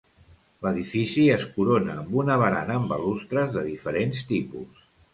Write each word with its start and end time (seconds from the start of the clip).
L'edifici 0.65 1.25
es 1.33 1.45
corona 1.59 1.99
amb 2.05 2.17
una 2.23 2.39
barana 2.45 2.81
amb 2.81 2.93
balustres 2.97 3.57
de 3.59 3.67
diferents 3.71 4.29
tipus. 4.35 4.87